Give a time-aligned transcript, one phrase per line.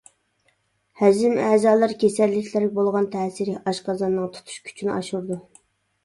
[0.99, 5.39] ھەزىم ئەزالىرى كېسەللىكلىرىگە بولغان تەسىرى: ئاشقازاننىڭ تۇتۇش كۈچىنى ئاشۇرىدۇ.